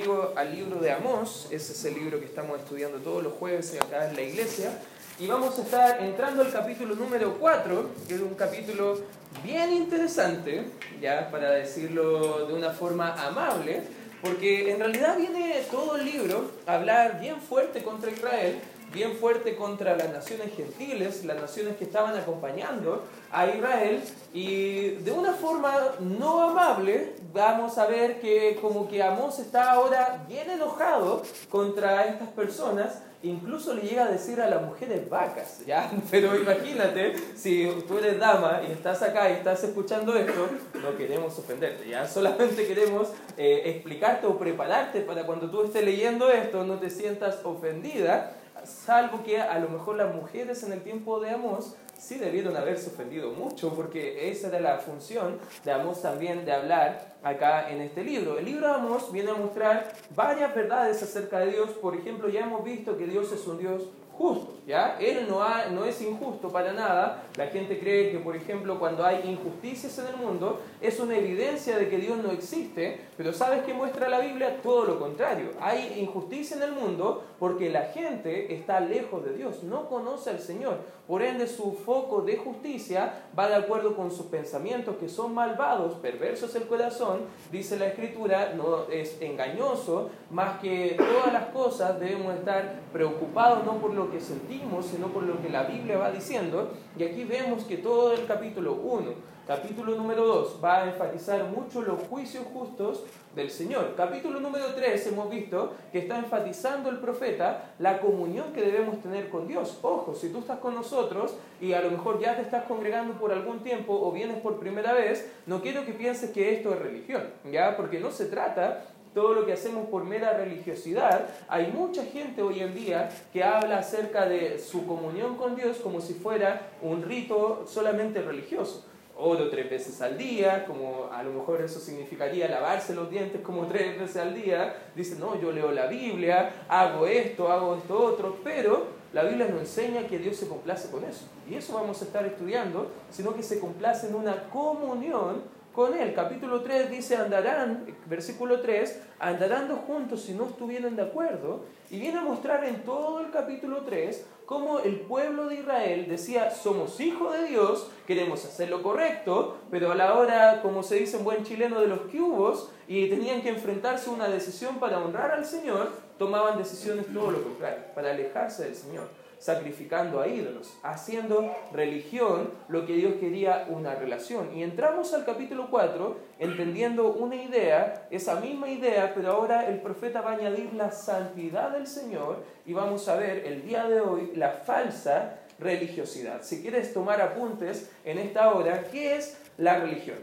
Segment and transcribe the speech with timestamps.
[0.00, 3.76] conmigo al libro de Amós, ese es el libro que estamos estudiando todos los jueves
[3.80, 4.78] acá en la iglesia,
[5.18, 8.98] y vamos a estar entrando al capítulo número 4, que es un capítulo
[9.44, 10.64] bien interesante,
[11.02, 13.82] ya para decirlo de una forma amable,
[14.22, 18.58] porque en realidad viene todo el libro a hablar bien fuerte contra Israel,
[18.92, 24.02] bien fuerte contra las naciones gentiles, las naciones que estaban acompañando a Israel,
[24.32, 30.24] y de una forma no amable vamos a ver que como que Amós está ahora
[30.28, 35.90] bien enojado contra estas personas, incluso le llega a decir a las mujeres vacas, ¿ya?
[36.10, 40.48] Pero imagínate, si tú eres dama y estás acá y estás escuchando esto,
[40.80, 42.06] no queremos ofenderte, ¿ya?
[42.06, 47.40] Solamente queremos eh, explicarte o prepararte para cuando tú estés leyendo esto no te sientas
[47.44, 52.56] ofendida, salvo que a lo mejor las mujeres en el tiempo de Amós sí debieron
[52.56, 57.82] haberse ofendido mucho, porque esa era la función de Amós también de hablar acá en
[57.82, 58.38] este libro.
[58.38, 61.70] El libro de Amós viene a mostrar varias verdades acerca de Dios.
[61.70, 63.82] Por ejemplo, ya hemos visto que Dios es un Dios
[64.16, 65.40] justo, Él no,
[65.72, 67.24] no es injusto para nada.
[67.36, 71.76] La gente cree que, por ejemplo, cuando hay injusticias en el mundo, es una evidencia
[71.78, 74.60] de que Dios no existe, pero ¿sabes qué muestra la Biblia?
[74.62, 75.50] Todo lo contrario.
[75.60, 80.40] Hay injusticia en el mundo porque la gente está lejos de Dios, no conoce al
[80.40, 80.78] Señor.
[81.06, 85.94] Por ende, su foco de justicia va de acuerdo con sus pensamientos que son malvados,
[85.94, 92.34] perversos el corazón, dice la Escritura, no es engañoso, más que todas las cosas debemos
[92.36, 96.72] estar preocupados no por lo que sentimos, sino por lo que la Biblia va diciendo.
[96.96, 99.12] Y aquí vemos que todo el capítulo 1,
[99.46, 103.94] capítulo número 2, va a enfatizar mucho los juicios justos del Señor.
[103.96, 109.28] Capítulo número 3 hemos visto que está enfatizando el profeta la comunión que debemos tener
[109.28, 109.78] con Dios.
[109.82, 113.32] Ojo, si tú estás con nosotros y a lo mejor ya te estás congregando por
[113.32, 117.22] algún tiempo o vienes por primera vez, no quiero que pienses que esto es religión,
[117.50, 117.76] ¿ya?
[117.76, 122.60] Porque no se trata todo lo que hacemos por mera religiosidad, hay mucha gente hoy
[122.60, 127.64] en día que habla acerca de su comunión con Dios como si fuera un rito
[127.66, 128.86] solamente religioso.
[129.22, 133.66] Oro tres veces al día, como a lo mejor eso significaría lavarse los dientes como
[133.68, 134.74] tres veces al día.
[134.94, 139.60] Dice, no, yo leo la Biblia, hago esto, hago esto otro, pero la Biblia nos
[139.60, 141.26] enseña que Dios se complace con eso.
[141.50, 145.42] Y eso vamos a estar estudiando, sino que se complace en una comunión
[145.80, 146.12] con él.
[146.12, 151.64] Capítulo 3 dice, andarán, versículo 3, andarán juntos si no estuvieran de acuerdo.
[151.90, 156.50] Y viene a mostrar en todo el capítulo 3 cómo el pueblo de Israel decía,
[156.50, 161.16] somos hijos de Dios, queremos hacer lo correcto, pero a la hora, como se dice
[161.16, 165.30] en buen chileno, de los cubos, y tenían que enfrentarse a una decisión para honrar
[165.30, 171.56] al Señor, tomaban decisiones todo lo contrario, para alejarse del Señor sacrificando a ídolos, haciendo
[171.72, 174.54] religión lo que Dios quería una relación.
[174.54, 180.20] Y entramos al capítulo 4 entendiendo una idea, esa misma idea, pero ahora el profeta
[180.20, 184.32] va a añadir la santidad del Señor y vamos a ver el día de hoy
[184.34, 186.42] la falsa religiosidad.
[186.42, 190.18] Si quieres tomar apuntes en esta hora, ¿qué es la religión?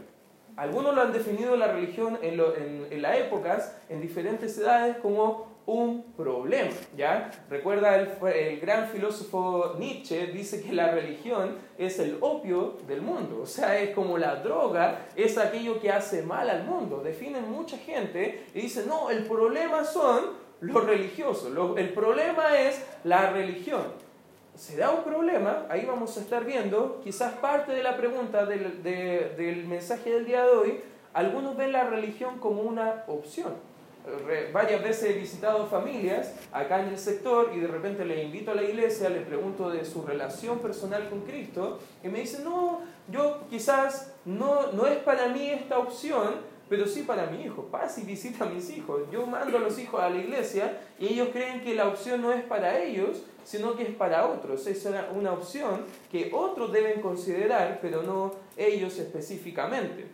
[0.56, 5.47] Algunos lo han definido la religión en, en, en las épocas, en diferentes edades, como
[5.68, 6.70] un problema.
[6.96, 7.30] ¿ya?
[7.50, 13.40] Recuerda el, el, gran filósofo Nietzsche, dice que la religión es el opio del mundo,
[13.42, 17.02] o sea, es como la droga, es aquello que hace mal al mundo.
[17.04, 20.30] Definen mucha gente y dicen, no, el problema son
[20.60, 23.82] los religiosos, el problema es la religión.
[24.54, 28.82] Se da un problema, ahí vamos a estar viendo, quizás parte de la pregunta del,
[28.82, 30.80] del mensaje del día de hoy,
[31.12, 33.67] algunos ven la religión como una opción
[34.52, 38.54] varias veces he visitado familias acá en el sector y de repente le invito a
[38.54, 43.46] la iglesia, le pregunto de su relación personal con Cristo y me dicen, no, yo
[43.50, 46.36] quizás no, no es para mí esta opción,
[46.68, 47.64] pero sí para mi hijo.
[47.64, 49.02] Pasa y visita a mis hijos.
[49.10, 52.32] Yo mando a los hijos a la iglesia y ellos creen que la opción no
[52.32, 54.66] es para ellos, sino que es para otros.
[54.66, 60.06] Es una opción que otros deben considerar, pero no ellos específicamente.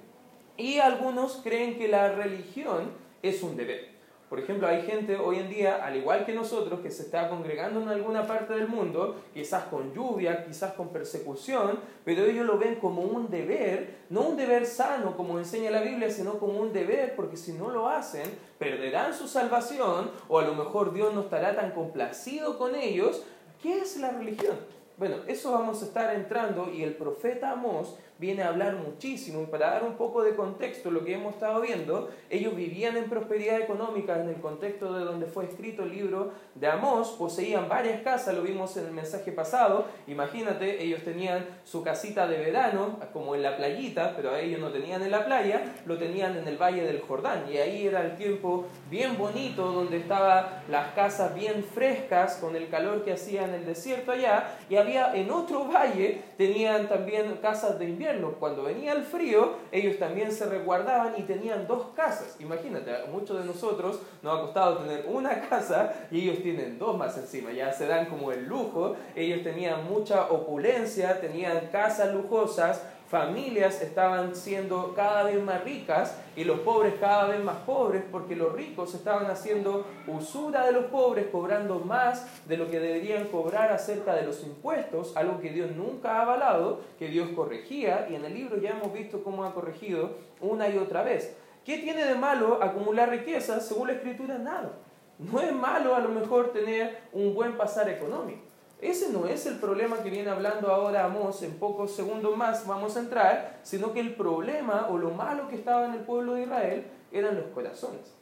[0.57, 3.95] Y algunos creen que la religión es un deber.
[4.29, 7.81] Por ejemplo, hay gente hoy en día, al igual que nosotros, que se está congregando
[7.81, 12.77] en alguna parte del mundo, quizás con lluvia, quizás con persecución, pero ellos lo ven
[12.77, 17.15] como un deber, no un deber sano como enseña la Biblia, sino como un deber,
[17.15, 18.25] porque si no lo hacen,
[18.59, 23.23] perderán su salvación o a lo mejor Dios no estará tan complacido con ellos.
[23.63, 24.57] ¿Qué es la religión?
[24.97, 29.43] Bueno, eso vamos a estar entrando y el profeta Amós viene a hablar muchísimo.
[29.43, 33.11] Y para dar un poco de contexto, lo que hemos estado viendo, ellos vivían en
[33.11, 38.01] prosperidad económica en el contexto de donde fue escrito el libro de Amós, poseían varias
[38.01, 39.85] casas, lo vimos en el mensaje pasado.
[40.07, 45.03] Imagínate, ellos tenían su casita de verano, como en la playita, pero ellos no tenían
[45.03, 47.45] en la playa, lo tenían en el valle del Jordán.
[47.53, 52.69] Y ahí era el tiempo bien bonito, donde estaban las casas bien frescas, con el
[52.71, 54.57] calor que hacía en el desierto allá.
[54.71, 58.14] Y había en otro valle, tenían también casas de invierno.
[58.39, 62.37] Cuando venía el frío, ellos también se resguardaban y tenían dos casas.
[62.41, 66.97] Imagínate, a muchos de nosotros nos ha costado tener una casa y ellos tienen dos
[66.97, 67.53] más encima.
[67.53, 68.97] Ya se dan como el lujo.
[69.15, 76.45] Ellos tenían mucha opulencia, tenían casas lujosas, familias estaban siendo cada vez más ricas y
[76.45, 81.27] los pobres cada vez más pobres porque los ricos estaban haciendo usura de los pobres,
[81.31, 86.17] cobrando más de lo que deberían cobrar acerca de los impuestos, algo que Dios nunca
[86.17, 90.17] ha avalado, que Dios corregía y en el libro ya hemos visto cómo ha corregido
[90.41, 91.37] una y otra vez.
[91.65, 93.67] ¿Qué tiene de malo acumular riquezas?
[93.67, 94.73] Según la escritura, nada.
[95.19, 98.54] No es malo a lo mejor tener un buen pasar económico.
[98.81, 102.97] Ese no es el problema que viene hablando ahora Amós, en pocos segundos más vamos
[102.97, 106.43] a entrar, sino que el problema o lo malo que estaba en el pueblo de
[106.43, 108.15] Israel eran los corazones.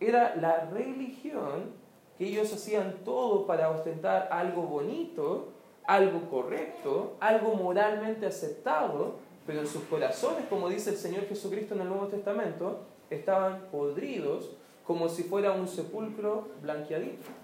[0.00, 1.72] Era la religión
[2.18, 5.52] que ellos hacían todo para ostentar algo bonito,
[5.86, 9.16] algo correcto, algo moralmente aceptado,
[9.46, 12.80] pero en sus corazones, como dice el Señor Jesucristo en el Nuevo Testamento,
[13.10, 14.50] estaban podridos
[14.86, 17.43] como si fuera un sepulcro blanqueadito.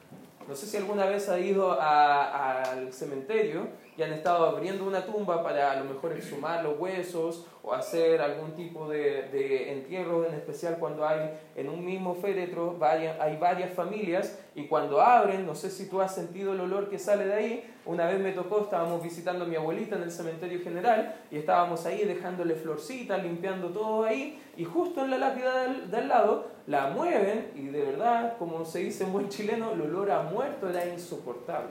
[0.51, 3.69] No sé si alguna vez ha ido al cementerio
[4.01, 8.23] y han estado abriendo una tumba para a lo mejor exhumar los huesos o hacer
[8.23, 13.37] algún tipo de, de entierro, en especial cuando hay en un mismo féretro varias, hay
[13.37, 17.27] varias familias y cuando abren, no sé si tú has sentido el olor que sale
[17.27, 21.17] de ahí, una vez me tocó, estábamos visitando a mi abuelita en el cementerio general
[21.31, 26.09] y estábamos ahí dejándole florcitas, limpiando todo ahí y justo en la lápida del, del
[26.09, 30.23] lado la mueven y de verdad, como se dice en buen chileno, el olor a
[30.23, 31.69] muerto era insoportable.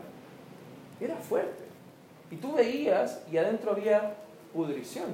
[1.01, 1.68] Era fuerte.
[2.31, 4.15] Y tú veías y adentro había
[4.53, 5.07] pudrición.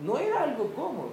[0.00, 1.12] No era algo cómodo.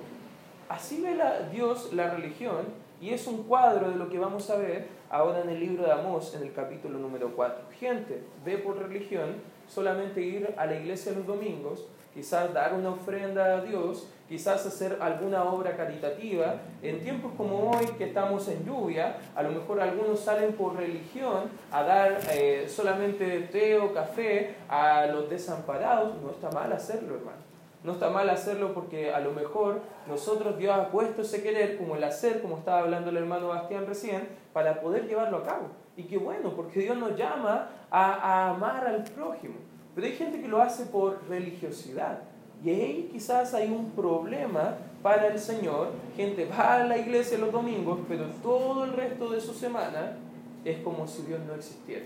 [0.70, 2.66] Así ve la, Dios la religión
[3.02, 5.92] y es un cuadro de lo que vamos a ver ahora en el libro de
[5.92, 7.66] Amós, en el capítulo número 4.
[7.80, 9.36] Gente ve por religión
[9.68, 14.98] solamente ir a la iglesia los domingos, quizás dar una ofrenda a Dios, quizás hacer
[15.02, 16.56] alguna obra caritativa.
[16.82, 21.50] En tiempos como hoy, que estamos en lluvia, a lo mejor algunos salen por religión
[21.72, 26.22] a dar eh, solamente té o café a los desamparados.
[26.22, 27.42] No está mal hacerlo, hermano.
[27.84, 31.96] No está mal hacerlo porque a lo mejor nosotros Dios ha puesto ese querer como
[31.96, 35.68] el hacer, como estaba hablando el hermano Bastián recién, para poder llevarlo a cabo.
[35.98, 39.56] Y qué bueno, porque Dios nos llama a, a amar al prójimo.
[39.96, 42.20] Pero hay gente que lo hace por religiosidad.
[42.64, 45.90] Y ahí quizás hay un problema para el Señor.
[46.16, 50.18] Gente va a la iglesia los domingos, pero todo el resto de su semana
[50.64, 52.06] es como si Dios no existiera.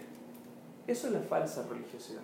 [0.88, 2.22] Eso es la falsa religiosidad.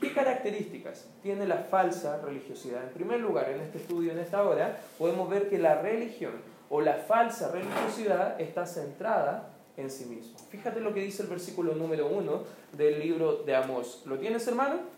[0.00, 2.84] ¿Qué características tiene la falsa religiosidad?
[2.84, 6.32] En primer lugar, en este estudio, en esta hora, podemos ver que la religión
[6.68, 10.38] o la falsa religiosidad está centrada en sí mismo.
[10.50, 12.42] Fíjate lo que dice el versículo número uno
[12.72, 14.02] del libro de Amós.
[14.06, 14.95] ¿Lo tienes, hermano?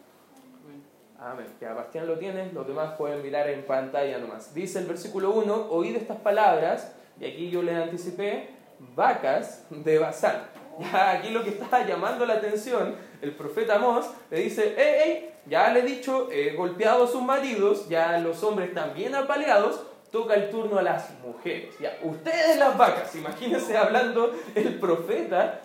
[1.20, 1.46] Amén.
[1.60, 4.54] Ya Bastián lo tiene, los demás pueden mirar en pantalla nomás.
[4.54, 8.50] Dice el versículo 1, oíd estas palabras, y aquí yo le anticipé,
[8.94, 10.42] vacas de Basán.
[10.78, 15.34] Ya aquí lo que está llamando la atención, el profeta Amós le dice, hey, hey,
[15.46, 19.82] ya le he dicho, he golpeado a sus maridos, ya los hombres bien apaleados,
[20.12, 21.74] toca el turno a las mujeres.
[21.80, 25.62] Ya, ustedes las vacas, imagínense hablando el profeta,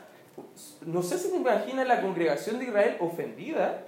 [0.81, 3.85] no sé si me imagina la congregación de Israel ofendida,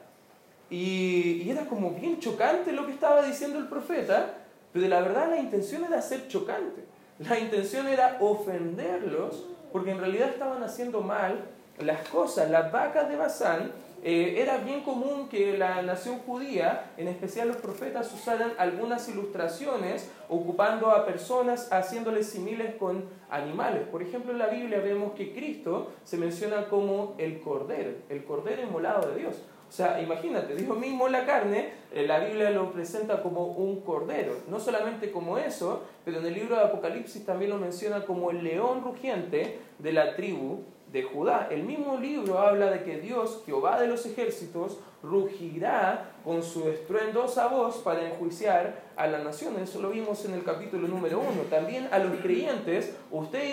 [0.70, 4.34] y, era como bien chocante lo que estaba diciendo el profeta,
[4.74, 6.84] pero la verdad la intención era ser chocante.
[7.20, 11.46] La intención era ofenderlos, porque en realidad estaban haciendo mal
[11.80, 12.50] las cosas.
[12.50, 13.72] Las vacas de Bazán
[14.04, 20.12] eh, era bien común que la nación judía, en especial los profetas, usaran algunas ilustraciones
[20.30, 23.88] ocupando a personas, haciéndoles similes con animales.
[23.88, 28.62] Por ejemplo, en la Biblia vemos que Cristo se menciona como el cordero, el cordero
[28.62, 29.42] inmolado de Dios.
[29.68, 34.34] O sea, imagínate, Dios mismo la carne, eh, la Biblia lo presenta como un cordero.
[34.48, 38.44] No solamente como eso, pero en el libro de Apocalipsis también lo menciona como el
[38.44, 40.60] león rugiente de la tribu
[40.92, 41.50] de Judá.
[41.52, 47.48] El mismo libro habla de que Dios, Jehová de los ejércitos, rugirá con su estruendosa
[47.48, 49.58] voz para enjuiciar a la nación.
[49.62, 51.42] Eso lo vimos en el capítulo número uno.
[51.50, 53.44] También a los creyentes, usted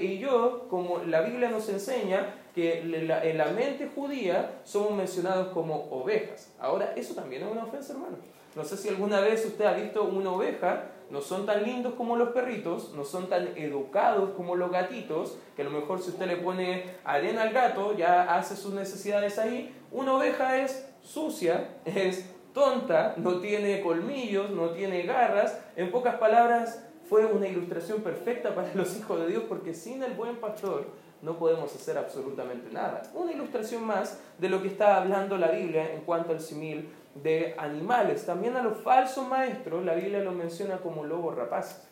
[0.00, 5.88] y yo, como la Biblia nos enseña, que en la mente judía somos mencionados como
[5.90, 6.54] ovejas.
[6.58, 8.16] Ahora, eso también es una ofensa, hermano.
[8.54, 12.16] No sé si alguna vez usted ha visto una oveja, no son tan lindos como
[12.16, 16.26] los perritos, no son tan educados como los gatitos, que a lo mejor si usted
[16.26, 19.76] le pone arena al gato, ya hace sus necesidades ahí.
[19.92, 25.60] Una oveja es sucia, es tonta, no tiene colmillos, no tiene garras.
[25.76, 30.14] En pocas palabras, fue una ilustración perfecta para los hijos de Dios porque sin el
[30.14, 30.86] buen pastor
[31.26, 33.02] no podemos hacer absolutamente nada.
[33.12, 37.56] Una ilustración más de lo que está hablando la Biblia en cuanto al simil de
[37.58, 38.24] animales.
[38.24, 41.84] También a los falsos maestros la Biblia los menciona como lobos rapaces.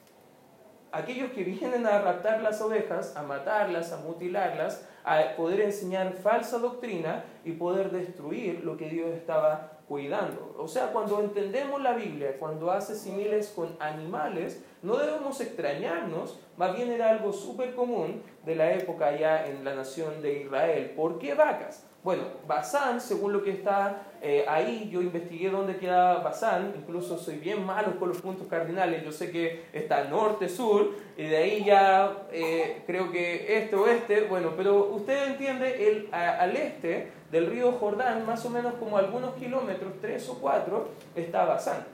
[0.92, 6.58] Aquellos que vienen a raptar las ovejas, a matarlas, a mutilarlas, a poder enseñar falsa
[6.58, 10.54] doctrina y poder destruir lo que Dios estaba cuidando.
[10.58, 16.76] O sea, cuando entendemos la Biblia, cuando hace similes con animales, no debemos extrañarnos, más
[16.76, 20.92] bien era algo súper común de la época ya en la nación de Israel.
[20.96, 21.86] ¿Por qué vacas?
[22.04, 27.36] Bueno, Basán, según lo que está eh, ahí, yo investigué dónde queda Basán, incluso soy
[27.36, 31.64] bien malo con los puntos cardinales, yo sé que está norte, sur, y de ahí
[31.64, 37.72] ya eh, creo que este, oeste, bueno, pero usted entiende, el, al este del río
[37.72, 41.84] Jordán, más o menos como algunos kilómetros, tres o cuatro, está Basán.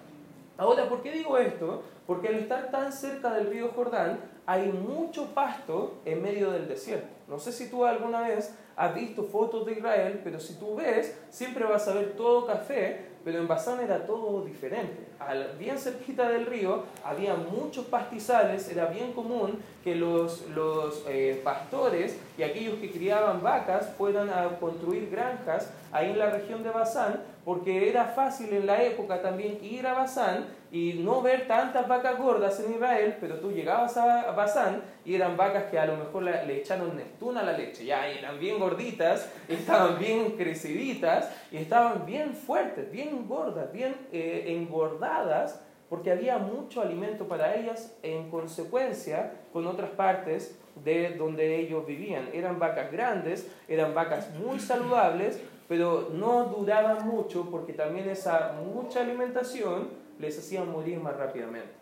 [0.59, 1.83] Ahora, ¿por qué digo esto?
[2.07, 7.09] Porque al estar tan cerca del río Jordán, hay mucho pasto en medio del desierto.
[7.27, 11.19] No sé si tú alguna vez has visto fotos de Israel, pero si tú ves,
[11.31, 15.09] siempre vas a ver todo café, pero en Basán era todo diferente.
[15.19, 21.41] Al, bien cerquita del río había muchos pastizales, era bien común que los, los eh,
[21.45, 26.71] pastores y aquellos que criaban vacas fueran a construir granjas ahí en la región de
[26.71, 31.89] Basán, porque era fácil en la época también ir a Basán y no ver tantas
[31.89, 35.97] vacas gordas en Israel, pero tú llegabas a Basán y eran vacas que a lo
[35.97, 41.57] mejor le, echaron Neptún a la leche, ya eran bien gorditas, estaban bien creciditas y
[41.57, 48.31] estaban bien fuertes, bien gordas, bien eh, engordadas, porque había mucho alimento para ellas en
[48.31, 52.29] consecuencia con otras partes de donde ellos vivían.
[52.33, 59.01] Eran vacas grandes, eran vacas muy saludables, pero no duraban mucho porque también esa mucha
[59.01, 59.89] alimentación
[60.21, 61.73] les hacía morir más rápidamente.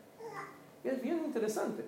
[0.85, 1.85] Es bien interesante,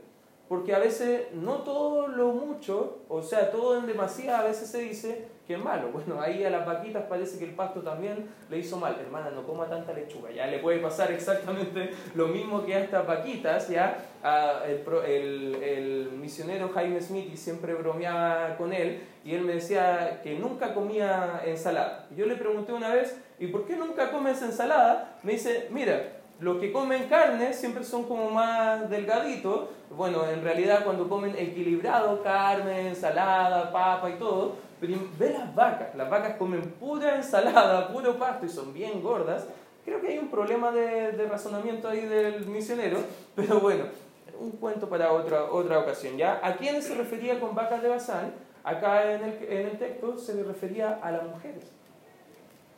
[0.48, 4.80] porque a veces no todo lo mucho, o sea, todo en demasía a veces se
[4.80, 5.90] dice que es malo.
[5.92, 8.96] Bueno, ahí a las vaquitas parece que el pasto también le hizo mal.
[9.00, 13.06] Hermana, no coma tanta lechuga, ya le puede pasar exactamente lo mismo que a estas
[13.06, 14.04] vaquitas, ya
[14.66, 20.74] el, el misionero Jaime Smith siempre bromeaba con él, y él me decía que nunca
[20.74, 22.08] comía ensalada.
[22.16, 25.18] Yo le pregunté una vez, ¿y por qué nunca comes ensalada?
[25.22, 29.68] Me dice, mira, los que comen carne siempre son como más delgaditos.
[29.90, 35.94] Bueno, en realidad cuando comen equilibrado, carne, ensalada, papa y todo, pero ve las vacas,
[35.94, 39.46] las vacas comen pura ensalada, puro pasto y son bien gordas.
[39.84, 42.98] Creo que hay un problema de, razonamiento ahí del misionero,
[43.36, 43.84] pero bueno,
[44.38, 46.16] un cuento para otra, otra ocasión.
[46.16, 46.40] ¿ya?
[46.42, 48.32] ¿A quiénes se refería con vacas de Bazán?
[48.64, 51.79] Acá en el, en el texto se le refería a las mujeres.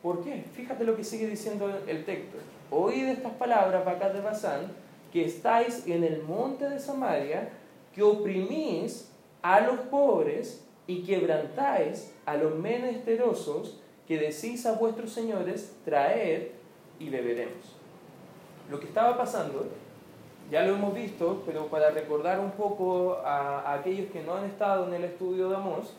[0.02, 0.44] ¿Por qué?
[0.54, 2.38] Fíjate lo que sigue diciendo el texto.
[2.70, 4.72] Oíd estas palabras, vacas de Bazán,
[5.12, 7.50] que estáis en el monte de Samaria,
[7.94, 9.10] que oprimís
[9.42, 13.78] a los pobres y quebrantáis a los menesterosos,
[14.08, 16.48] que decís a vuestros señores, traed
[16.98, 17.76] y beberemos.
[18.70, 19.66] Lo que estaba pasando
[20.50, 24.86] ya lo hemos visto, pero para recordar un poco a, aquellos que no han estado
[24.86, 25.94] en el estudio de Amós,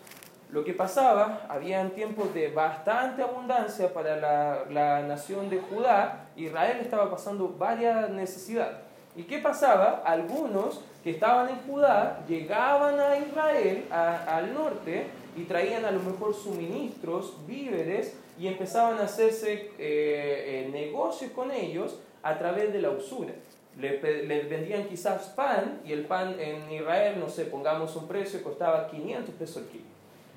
[0.54, 6.78] lo que pasaba, habían tiempos de bastante abundancia para la, la, nación de Judá, Israel
[6.80, 8.78] estaba pasando varias necesidades.
[9.16, 10.04] ¿Y qué pasaba?
[10.06, 16.36] Algunos que estaban en Judá llegaban a Israel, al norte, y traían a lo mejor
[16.36, 22.92] suministros, víveres, y empezaban a hacerse eh, eh, negocios con ellos a través de la
[22.92, 23.34] usura
[23.80, 28.88] le, vendían quizás pan y el pan en Israel, no sé, pongamos un precio, costaba
[28.88, 29.93] 500 pesos el kilo.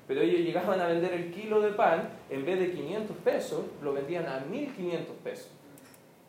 [0.07, 3.93] Pero ellos llegaban a vender el kilo de pan, en vez de 500 pesos, lo
[3.93, 5.51] vendían a 1500 pesos.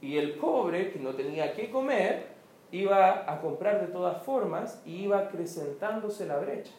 [0.00, 2.26] Y el pobre, que no tenía qué comer,
[2.73, 6.73] iba a comprar de todas formas y iba acrecentándose la brecha.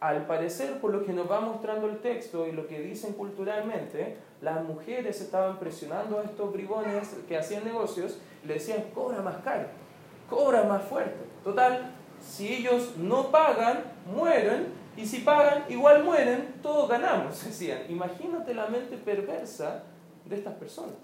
[0.00, 4.16] Al parecer, por lo que nos va mostrando el texto y lo que dicen culturalmente,
[4.40, 9.66] las mujeres estaban presionando a estos bribones que hacían negocios le decían, cobra más caro,
[10.28, 11.18] cobra más fuerte.
[11.44, 17.82] Total, si ellos no pagan, mueren, y si pagan, igual mueren, todos ganamos, decían.
[17.88, 19.84] Imagínate la mente perversa
[20.24, 20.94] de estas personas.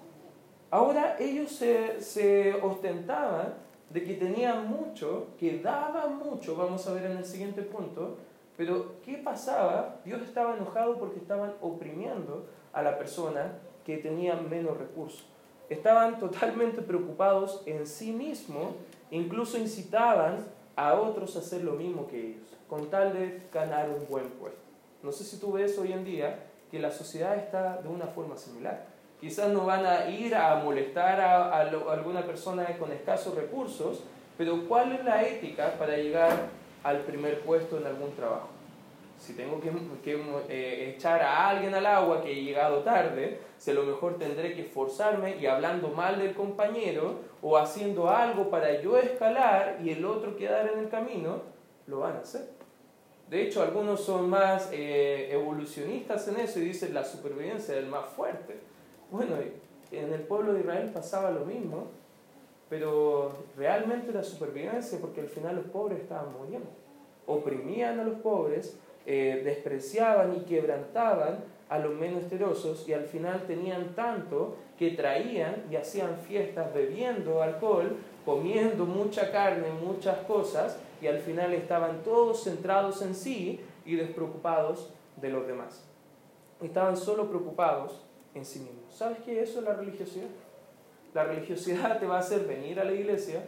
[0.70, 3.54] Ahora ellos se, se ostentaban
[3.90, 8.16] de que tenían mucho, que daban mucho, vamos a ver en el siguiente punto,
[8.56, 10.00] pero ¿qué pasaba?
[10.04, 15.26] Dios estaba enojado porque estaban oprimiendo a la persona que tenía menos recursos.
[15.68, 18.74] estaban totalmente preocupados en sí mismos,
[19.10, 20.44] incluso incitaban
[20.76, 24.61] a otros a hacer lo mismo que ellos, con tal de ganar un buen puesto.
[25.02, 28.37] No sé si tú ves hoy en día que la sociedad está de una forma
[28.37, 28.87] similar.
[29.20, 34.02] Quizás no van a ir a molestar a, alguna persona con escasos recursos,
[34.37, 36.49] pero ¿cuál es la ética para llegar
[36.82, 38.49] al primer puesto en algún trabajo?
[39.18, 39.70] Si tengo que,
[40.49, 44.54] eh, echar a alguien al agua que he llegado tarde, si a lo mejor tendré
[44.54, 50.04] que esforzarme y hablando mal del compañero o haciendo algo para yo escalar y el
[50.04, 51.40] otro quedar en el camino,
[51.87, 52.55] lo van a hacer.
[53.30, 58.06] De hecho, algunos son más eh, evolucionistas en eso y dicen la supervivencia del más
[58.06, 58.56] fuerte.
[59.11, 59.35] Bueno,
[59.90, 61.88] en el pueblo de Israel pasaba lo mismo,
[62.68, 66.68] pero realmente la supervivencia, porque al final los pobres estaban muriendo.
[67.26, 73.95] Oprimían a los pobres, eh, despreciaban y quebrantaban a los menesterosos y al final tenían
[73.95, 81.21] tanto que traían y hacían fiestas bebiendo alcohol, comiendo mucha carne, muchas cosas y al
[81.21, 85.85] final estaban todos centrados en sí y despreocupados de los demás.
[86.61, 88.04] Estaban solo preocupados
[88.35, 88.92] en sí mismos.
[88.92, 89.40] ¿Sabes qué?
[89.40, 90.26] Eso es la religiosidad.
[91.14, 93.45] La religiosidad te va a hacer venir a la iglesia,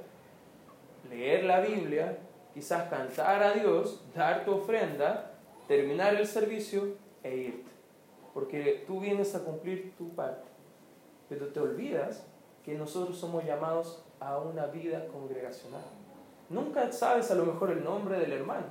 [1.10, 2.18] leer la Biblia,
[2.54, 5.32] quizás cantar a Dios, dar tu ofrenda,
[5.66, 6.94] terminar el servicio
[7.24, 7.70] e irte.
[8.32, 10.48] Porque tú vienes a cumplir tu parte.
[11.28, 12.24] Pero te olvidas
[12.64, 15.82] que nosotros somos llamados a una vida congregacional.
[16.48, 18.66] Nunca sabes a lo mejor el nombre del hermano,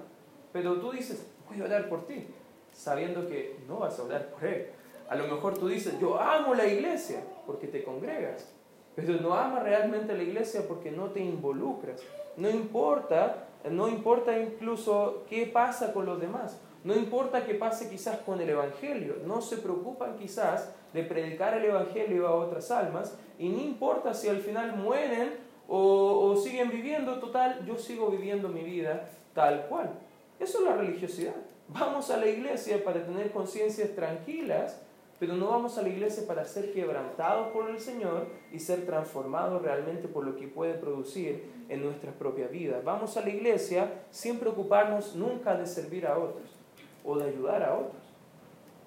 [0.52, 2.28] pero tú dices, voy a orar por ti,
[2.74, 4.68] sabiendo que no vas a orar por él.
[5.10, 8.50] A lo mejor tú dices, yo amo la iglesia porque te congregas,
[8.96, 12.02] pero no amas realmente la iglesia porque no te involucras.
[12.36, 16.60] No importa, no importa incluso qué pasa con los demás.
[16.84, 19.16] No importa qué pase quizás con el Evangelio.
[19.26, 23.18] No se preocupan quizás de predicar el Evangelio a otras almas.
[23.38, 25.36] Y no importa si al final mueren
[25.68, 27.20] o, o siguen viviendo.
[27.20, 29.92] Total, yo sigo viviendo mi vida tal cual.
[30.40, 31.36] Eso es la religiosidad.
[31.68, 34.82] Vamos a la iglesia para tener conciencias tranquilas
[35.20, 39.62] pero no vamos a la iglesia para ser quebrantados por el Señor y ser transformados
[39.62, 42.84] realmente por lo que puede producir en nuestras propias vidas.
[42.84, 46.56] Vamos a la iglesia sin preocuparnos nunca de servir a otros
[47.04, 48.02] o de ayudar a otros.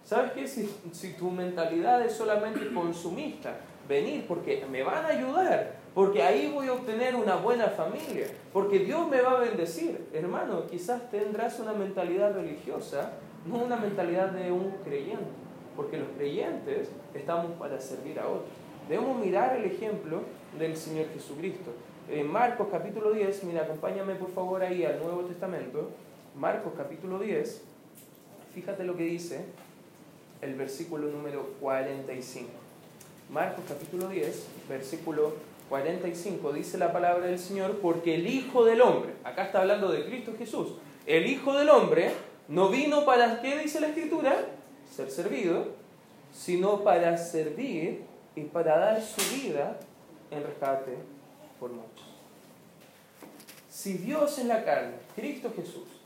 [0.05, 0.47] ¿Sabes qué?
[0.47, 3.57] Si, si tu mentalidad es solamente consumista,
[3.89, 8.81] venir porque me van a ayudar, porque ahí voy a obtener una buena familia, porque
[8.81, 10.09] Dios me va a bendecir.
[10.13, 13.13] Hermano, quizás tendrás una mentalidad religiosa,
[13.47, 15.41] no una mentalidad de un creyente
[15.81, 18.51] porque los creyentes estamos para servir a otros.
[18.87, 20.21] Debemos mirar el ejemplo
[20.59, 21.71] del Señor Jesucristo.
[22.09, 25.89] En Marcos capítulo 10, mira, acompáñame por favor ahí al Nuevo Testamento.
[26.37, 27.65] Marcos capítulo 10,
[28.55, 29.45] fíjate lo que dice
[30.41, 32.49] el versículo número 45.
[33.31, 35.35] Marcos capítulo 10, versículo
[35.69, 40.05] 45, dice la palabra del Señor, porque el Hijo del Hombre, acá está hablando de
[40.05, 40.71] Cristo Jesús,
[41.07, 42.11] el Hijo del Hombre
[42.49, 44.37] no vino para, ¿qué dice la Escritura?
[44.95, 45.69] ser servido,
[46.33, 48.03] sino para servir
[48.35, 49.79] y para dar su vida
[50.31, 50.97] en rescate
[51.59, 52.07] por muchos.
[53.69, 56.00] Si Dios en la carne, Cristo Jesús,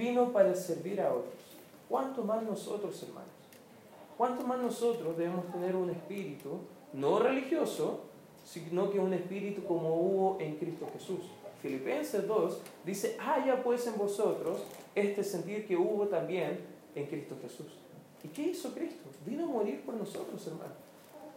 [0.00, 1.34] vino para servir a otros,
[1.88, 3.28] ¿cuánto más nosotros, hermanos?
[4.16, 6.58] ¿Cuánto más nosotros debemos tener un espíritu
[6.94, 8.00] no religioso,
[8.44, 11.20] sino que un espíritu como hubo en Cristo Jesús?
[11.62, 14.62] Filipenses 2 dice, haya pues en vosotros
[14.94, 16.60] este sentir que hubo también
[16.94, 17.68] en Cristo Jesús.
[18.24, 19.08] ¿Y qué hizo Cristo?
[19.26, 20.72] Vino a morir por nosotros, hermano.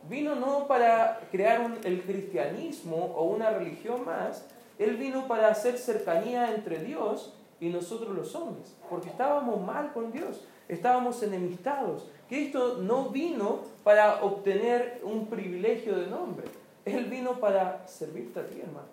[0.09, 4.45] Vino no para crear el cristianismo o una religión más,
[4.79, 10.11] Él vino para hacer cercanía entre Dios y nosotros los hombres, porque estábamos mal con
[10.11, 12.09] Dios, estábamos enemistados.
[12.27, 16.45] Cristo no vino para obtener un privilegio de nombre,
[16.83, 18.89] Él vino para servirte a ti, hermano.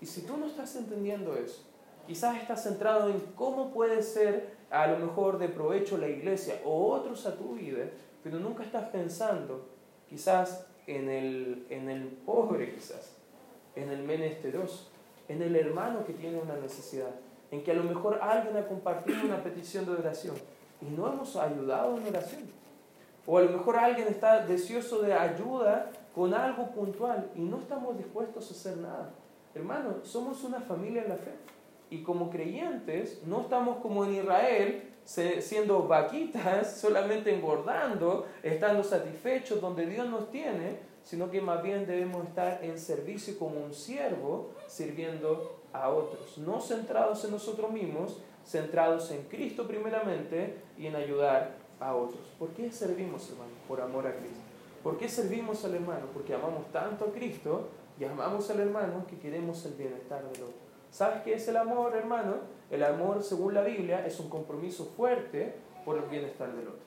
[0.00, 1.64] Y si tú no estás entendiendo eso,
[2.06, 6.92] quizás estás centrado en cómo puede ser a lo mejor de provecho la iglesia o
[6.92, 7.86] otros a tu vida,
[8.22, 9.66] pero nunca estás pensando
[10.08, 13.16] quizás en el, en el pobre, quizás,
[13.74, 14.92] en el menesteroso,
[15.28, 17.10] en el hermano que tiene una necesidad,
[17.52, 20.34] en que a lo mejor alguien ha compartido una petición de oración
[20.80, 22.42] y no hemos ayudado en oración.
[23.26, 27.96] O a lo mejor alguien está deseoso de ayuda con algo puntual y no estamos
[27.96, 29.10] dispuestos a hacer nada.
[29.54, 31.32] Hermano, somos una familia en la fe.
[31.90, 39.86] Y como creyentes, no estamos como en Israel, siendo vaquitas, solamente engordando, estando satisfechos donde
[39.86, 45.60] Dios nos tiene, sino que más bien debemos estar en servicio como un siervo, sirviendo
[45.72, 46.38] a otros.
[46.38, 52.22] No centrados en nosotros mismos, centrados en Cristo primeramente y en ayudar a otros.
[52.38, 53.50] ¿Por qué servimos, hermano?
[53.68, 54.40] Por amor a Cristo.
[54.82, 56.06] ¿Por qué servimos al hermano?
[56.12, 60.62] Porque amamos tanto a Cristo y amamos al hermano que queremos el bienestar del otro.
[60.90, 62.34] ¿Sabes qué es el amor, hermano?
[62.70, 66.82] El amor, según la Biblia, es un compromiso fuerte por el bienestar del otro.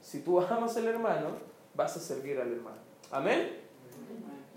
[0.00, 1.30] Si tú amas al hermano,
[1.74, 2.78] vas a servir al hermano.
[3.10, 3.60] Amén.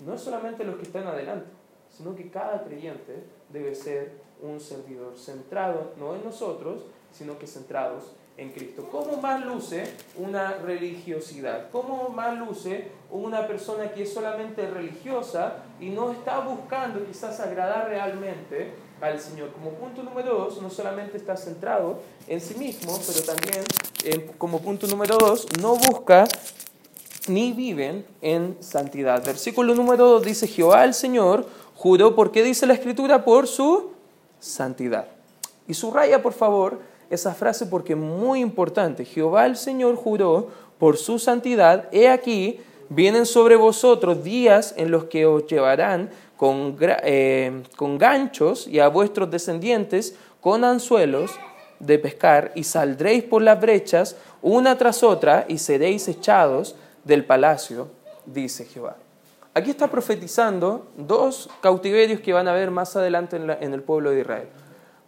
[0.05, 1.49] No es solamente los que están adelante,
[1.95, 8.12] sino que cada creyente debe ser un servidor centrado no en nosotros, sino que centrados
[8.38, 8.88] en Cristo.
[8.89, 9.83] ¿Cómo más luce
[10.17, 11.69] una religiosidad?
[11.71, 17.89] ¿Cómo más luce una persona que es solamente religiosa y no está buscando quizás agradar
[17.89, 19.51] realmente al Señor?
[19.51, 23.65] Como punto número dos, no solamente está centrado en sí mismo, pero también
[24.38, 26.25] como punto número dos, no busca
[27.29, 29.23] ni viven en santidad.
[29.25, 33.23] Versículo número dos dice, Jehová el Señor juró, ¿por qué dice la Escritura?
[33.23, 33.91] Por su
[34.39, 35.07] santidad.
[35.67, 39.05] Y subraya, por favor, esa frase porque es muy importante.
[39.05, 45.05] Jehová el Señor juró por su santidad, he aquí, vienen sobre vosotros días en los
[45.05, 51.31] que os llevarán con, eh, con ganchos y a vuestros descendientes con anzuelos
[51.79, 57.89] de pescar y saldréis por las brechas una tras otra y seréis echados del palacio,
[58.25, 58.95] dice Jehová.
[59.53, 64.21] Aquí está profetizando dos cautiverios que van a haber más adelante en el pueblo de
[64.21, 64.47] Israel.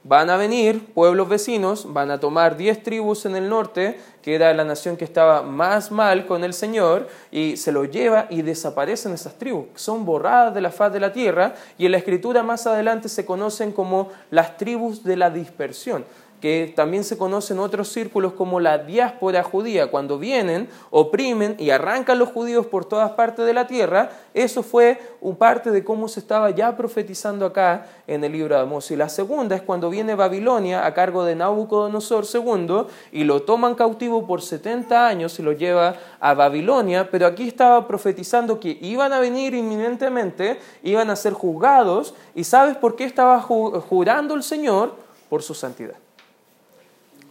[0.04, 4.52] Van a venir pueblos vecinos, van a tomar diez tribus en el norte, que era
[4.52, 9.14] la nación que estaba más mal con el Señor, y se lo lleva y desaparecen
[9.14, 9.68] esas tribus.
[9.76, 13.28] Son borradas de la faz de la tierra y en la escritura más adelante se
[13.28, 16.04] conocen como las tribus de la dispersión
[16.42, 21.70] que también se conoce en otros círculos como la diáspora judía, cuando vienen, oprimen y
[21.70, 26.08] arrancan los judíos por todas partes de la tierra, eso fue un parte de cómo
[26.08, 28.90] se estaba ya profetizando acá en el libro de Amós.
[28.90, 33.76] Y la segunda es cuando viene Babilonia a cargo de Nabucodonosor II y lo toman
[33.76, 39.14] cautivo por 70 años y lo lleva a Babilonia, pero aquí estaba profetizando que iban
[39.14, 44.96] a venir inminentemente, iban a ser juzgados, y ¿sabes por qué estaba jurando el Señor?
[45.30, 45.96] Por su santidad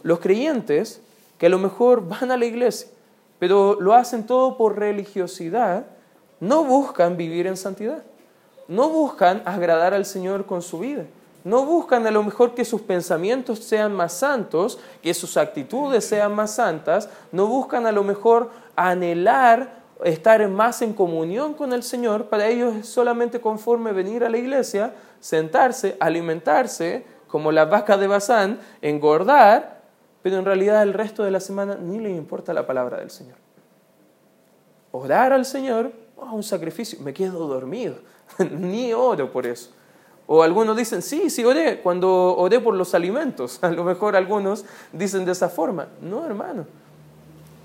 [0.03, 1.01] los creyentes
[1.37, 2.87] que a lo mejor van a la iglesia,
[3.39, 5.85] pero lo hacen todo por religiosidad,
[6.39, 8.03] no buscan vivir en santidad,
[8.67, 11.05] no buscan agradar al Señor con su vida,
[11.43, 16.35] no buscan a lo mejor que sus pensamientos sean más santos, que sus actitudes sean
[16.35, 22.25] más santas, no buscan a lo mejor anhelar estar más en comunión con el Señor,
[22.25, 28.07] para ellos es solamente conforme venir a la iglesia, sentarse, alimentarse, como las vacas de
[28.07, 29.80] Bazán, engordar
[30.21, 33.37] pero en realidad el resto de la semana ni le importa la palabra del Señor.
[34.91, 37.95] Orar al Señor, oh, un sacrificio, me quedo dormido,
[38.51, 39.71] ni oro por eso.
[40.27, 43.59] O algunos dicen, sí, sí oré, cuando oré por los alimentos.
[43.63, 45.87] A lo mejor algunos dicen de esa forma.
[46.01, 46.65] No, hermano,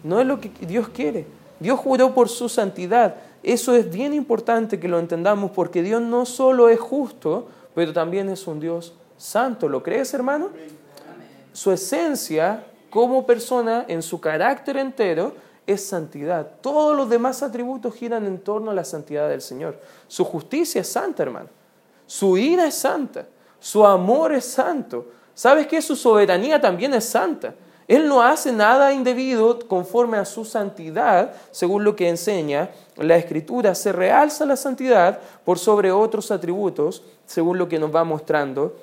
[0.02, 1.26] no es lo que Dios quiere.
[1.60, 3.16] Dios juró por su santidad.
[3.42, 8.28] Eso es bien importante que lo entendamos porque Dios no solo es justo, pero también
[8.28, 9.68] es un Dios santo.
[9.68, 10.50] ¿Lo crees, hermano?
[11.56, 15.32] Su esencia como persona, en su carácter entero,
[15.66, 16.46] es santidad.
[16.60, 19.80] Todos los demás atributos giran en torno a la santidad del Señor.
[20.06, 21.48] Su justicia es santa, hermano.
[22.06, 23.24] Su ira es santa.
[23.58, 25.06] Su amor es santo.
[25.32, 27.54] ¿Sabes que Su soberanía también es santa.
[27.88, 33.74] Él no hace nada indebido conforme a su santidad, según lo que enseña la Escritura.
[33.74, 38.76] Se realza la santidad por sobre otros atributos, según lo que nos va mostrando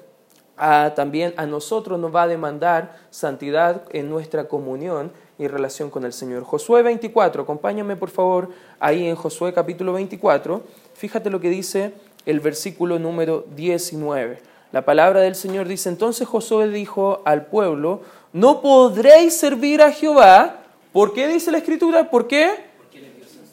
[0.56, 6.14] también a nosotros nos va a demandar santidad en nuestra comunión y relación con el
[6.14, 6.44] Señor.
[6.44, 10.62] Josué 24, acompáñame por favor ahí en Josué capítulo 24,
[10.94, 11.94] fíjate lo que dice
[12.26, 14.40] el versículo número 19.
[14.72, 20.62] La palabra del Señor dice, entonces Josué dijo al pueblo, no podréis servir a Jehová.
[20.92, 22.10] ¿Por qué dice la Escritura?
[22.10, 22.52] ¿Por qué?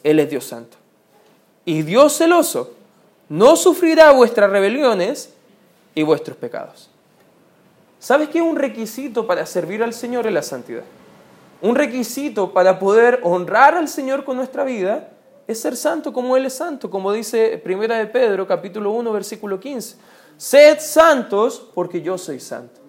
[0.03, 0.77] Él es Dios Santo.
[1.63, 2.73] Y Dios celoso
[3.29, 5.33] no sufrirá vuestras rebeliones
[5.93, 6.90] y vuestros pecados.
[8.01, 10.81] ¿Sabes qué es un requisito para servir al Señor en la santidad?
[11.61, 15.09] Un requisito para poder honrar al Señor con nuestra vida
[15.45, 19.59] es ser santo como Él es santo, como dice Primera de Pedro, capítulo 1, versículo
[19.59, 19.97] 15.
[20.35, 22.81] Sed santos porque yo soy santo.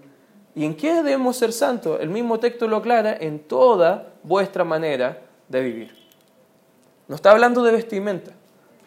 [0.54, 2.00] ¿Y en qué debemos ser santos?
[2.00, 5.94] El mismo texto lo aclara en toda vuestra manera de vivir.
[7.06, 8.30] No está hablando de vestimenta.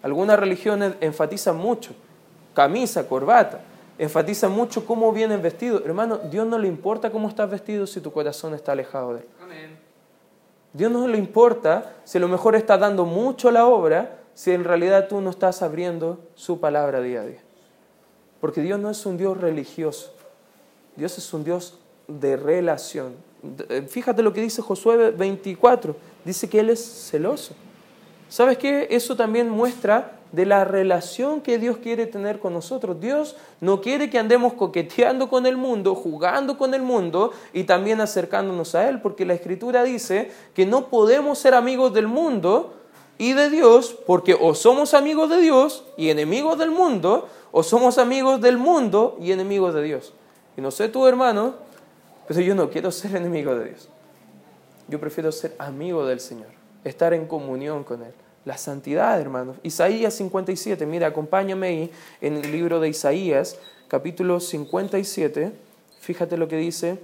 [0.01, 1.93] Algunas religiones enfatizan mucho
[2.55, 3.61] camisa, corbata
[3.97, 5.83] enfatiza mucho cómo vienes vestido.
[5.85, 9.27] Hermano, Dios no le importa cómo estás vestido si tu corazón está alejado de Él.
[10.73, 14.51] Dios no le importa si a lo mejor está dando mucho a la obra, si
[14.51, 17.39] en realidad tú no estás abriendo su palabra día a día.
[18.41, 20.13] Porque Dios no es un Dios religioso.
[20.97, 23.15] Dios es un Dios de relación.
[23.69, 25.95] Eh, fíjate lo que dice Josué 24.
[26.25, 27.55] Dice que Él es celoso.
[28.35, 28.89] ¿Sabes qué?
[28.91, 32.99] Eso también muestra de la relación que Dios quiere tener con nosotros.
[32.99, 38.01] Dios no quiere que andemos coqueteando con el mundo, jugando con el mundo y también
[38.01, 42.73] acercándonos a Él, porque la Escritura dice que no podemos ser amigos del mundo
[43.17, 47.97] y de Dios, porque o somos amigos de Dios y enemigos del mundo, o somos
[47.97, 50.11] amigos del mundo y enemigos de Dios.
[50.57, 51.53] Y no sé tú, hermano,
[52.27, 53.87] pero yo no quiero ser enemigo de Dios.
[54.89, 56.49] Yo prefiero ser amigo del Señor,
[56.83, 58.24] estar en comunión con Él.
[58.45, 59.57] La santidad, hermanos.
[59.63, 65.51] Isaías 57, mira, acompáñame ahí en el libro de Isaías, capítulo 57.
[65.99, 66.99] Fíjate lo que dice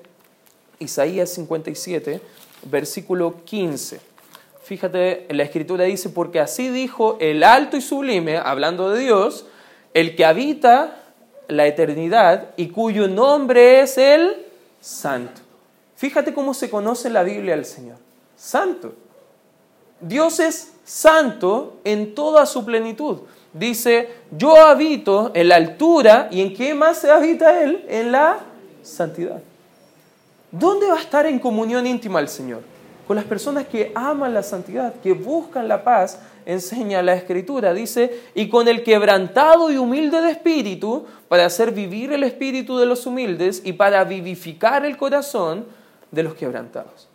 [0.78, 2.22] Isaías 57,
[2.70, 4.00] versículo 15.
[4.64, 9.48] Fíjate, la escritura dice, porque así dijo el alto y sublime, hablando de Dios,
[9.96, 11.04] el que habita
[11.48, 14.46] la eternidad y cuyo nombre es el
[14.80, 15.42] santo.
[15.96, 17.98] Fíjate cómo se conoce en la Biblia al Señor.
[18.36, 18.94] Santo.
[20.00, 23.20] Dios es santo en toda su plenitud.
[23.54, 27.86] Dice, yo habito en la altura y en qué más se habita Él?
[27.88, 28.40] En la
[28.82, 29.42] santidad.
[30.52, 32.62] ¿Dónde va a estar en comunión íntima el Señor?
[33.08, 37.74] Con las personas que aman la santidad, que buscan la paz, enseña la Escritura.
[37.74, 42.86] Dice, y con el quebrantado y humilde de espíritu, para hacer vivir el espíritu de
[42.86, 45.66] los humildes y para vivificar el corazón
[46.12, 47.10] de los quebrantados.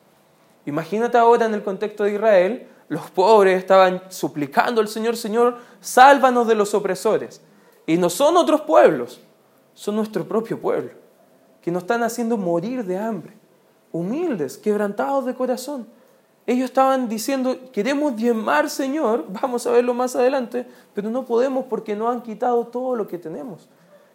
[0.67, 6.47] Imagínate ahora en el contexto de Israel, los pobres estaban suplicando al Señor, Señor, sálvanos
[6.47, 7.41] de los opresores.
[7.87, 9.21] Y no son otros pueblos,
[9.75, 10.91] son nuestro propio pueblo,
[11.63, 13.35] que nos están haciendo morir de hambre,
[13.93, 15.87] humildes, quebrantados de corazón.
[16.47, 21.97] Ellos estaban diciendo, queremos diezmar, Señor, vamos a verlo más adelante, pero no podemos porque
[21.97, 23.69] no han quitado todo lo que tenemos.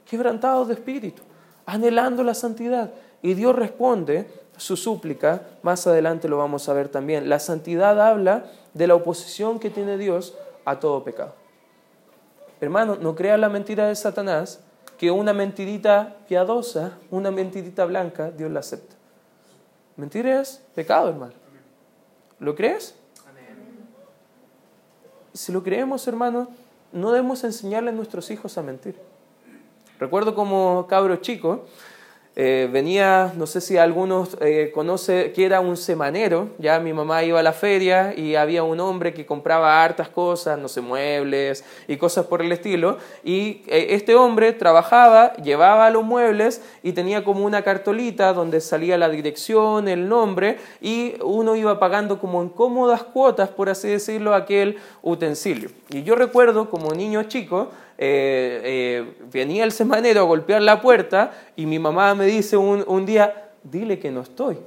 [0.06, 1.22] Quebrantados de espíritu,
[1.66, 2.92] anhelando la santidad.
[3.22, 7.30] Y Dios responde su súplica, más adelante lo vamos a ver también.
[7.30, 10.36] La santidad habla de la oposición que tiene Dios
[10.66, 11.34] a todo pecado.
[12.60, 14.60] Hermano, no crea la mentira de Satanás,
[14.98, 18.96] que una mentirita piadosa, una mentirita blanca, Dios la acepta.
[19.98, 21.34] Mentira es pecado, hermano.
[22.40, 22.96] ¿Lo crees?
[25.34, 26.50] Si lo creemos, hermano,
[26.92, 28.96] no debemos enseñarle a nuestros hijos a mentir.
[30.00, 31.66] Recuerdo como cabro chico,
[32.44, 37.24] eh, venía, no sé si algunos eh, conoce que era un semanero, ya mi mamá
[37.24, 41.64] iba a la feria y había un hombre que compraba hartas cosas, no sé, muebles
[41.88, 47.24] y cosas por el estilo, y eh, este hombre trabajaba, llevaba los muebles y tenía
[47.24, 52.50] como una cartolita donde salía la dirección, el nombre, y uno iba pagando como en
[52.50, 55.70] cómodas cuotas, por así decirlo, aquel utensilio.
[55.90, 57.70] Y yo recuerdo como niño chico,
[58.04, 63.06] eh, eh, venía el semanero a golpear la puerta y mi mamá me dice un,
[63.06, 64.58] día, dile que no estoy.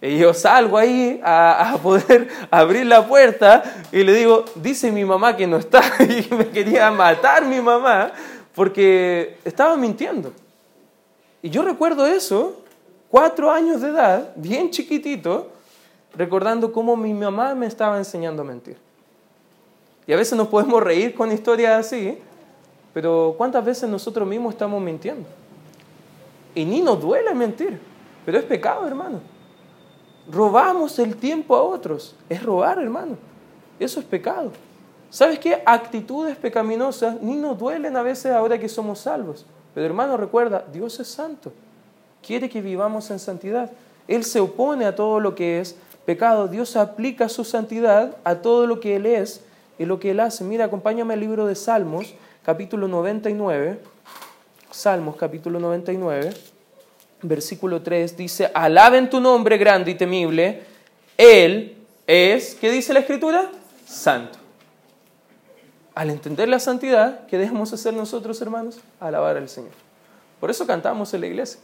[0.00, 5.04] Y yo salgo ahí a, a, poder abrir la puerta y le digo, dice mi
[5.04, 5.82] mamá que no está.
[6.08, 8.12] Y me quería matar mi mamá
[8.54, 10.32] porque estaba mintiendo.
[11.42, 12.62] Y yo recuerdo eso,
[13.10, 15.50] cuatro años de edad, bien chiquitito,
[16.14, 18.76] recordando cómo mi mamá me estaba enseñando a mentir.
[20.06, 22.20] Y a veces nos podemos reír con historias así,
[22.94, 25.26] pero ¿cuántas veces nosotros mismos estamos mintiendo?
[26.54, 27.78] Y ni nos duele mentir,
[28.24, 29.20] pero es pecado, hermano.
[30.30, 32.16] Robamos el tiempo a otros.
[32.28, 33.16] Es robar, hermano.
[33.78, 34.52] Eso es pecado.
[35.10, 35.62] ¿Sabes qué?
[35.66, 39.44] Actitudes pecaminosas ni nos duelen a veces ahora que somos salvos.
[39.74, 41.52] Pero hermano, recuerda, Dios es santo.
[42.24, 43.70] Quiere que vivamos en santidad.
[44.08, 45.76] Él se opone a todo lo que es
[46.06, 46.48] pecado.
[46.48, 49.42] Dios aplica su santidad a todo lo que Él es
[49.78, 50.44] y lo que Él hace.
[50.44, 53.80] Mira, acompáñame al libro de Salmos, capítulo 99,
[54.70, 56.34] Salmos capítulo 99,
[57.22, 60.62] versículo 3, dice, alaben tu nombre grande y temible,
[61.16, 61.76] Él
[62.06, 63.50] es, ¿qué dice la escritura?
[63.86, 64.38] Santo.
[65.94, 68.78] Al entender la santidad, ¿qué debemos hacer nosotros, hermanos?
[69.00, 69.72] Alabar al Señor.
[70.38, 71.60] Por eso cantamos en la iglesia.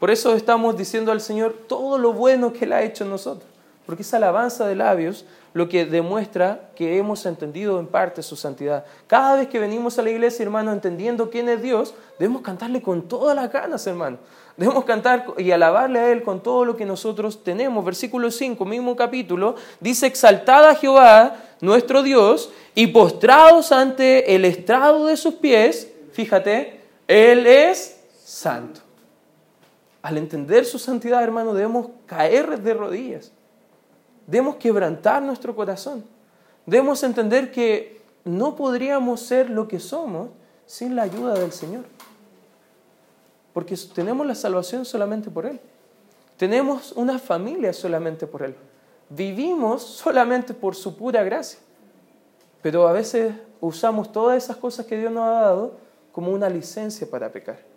[0.00, 3.48] Por eso estamos diciendo al Señor todo lo bueno que Él ha hecho en nosotros.
[3.86, 8.84] Porque esa alabanza de labios lo que demuestra que hemos entendido en parte su santidad.
[9.06, 13.08] Cada vez que venimos a la iglesia, hermano, entendiendo quién es Dios, debemos cantarle con
[13.08, 14.18] todas las ganas, hermano.
[14.56, 17.84] Debemos cantar y alabarle a Él con todo lo que nosotros tenemos.
[17.84, 25.16] Versículo 5, mismo capítulo, dice, exaltada Jehová, nuestro Dios, y postrados ante el estrado de
[25.16, 28.80] sus pies, fíjate, Él es santo.
[30.02, 33.32] Al entender su santidad, hermano, debemos caer de rodillas
[34.26, 36.04] Debemos quebrantar nuestro corazón.
[36.64, 40.30] Debemos entender que no podríamos ser lo que somos
[40.66, 41.84] sin la ayuda del Señor.
[43.52, 45.60] Porque tenemos la salvación solamente por Él.
[46.36, 48.54] Tenemos una familia solamente por Él.
[49.08, 51.60] Vivimos solamente por su pura gracia.
[52.62, 55.74] Pero a veces usamos todas esas cosas que Dios nos ha dado
[56.10, 57.75] como una licencia para pecar.